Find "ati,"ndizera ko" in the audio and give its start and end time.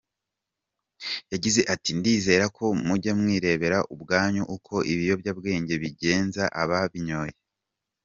1.73-2.65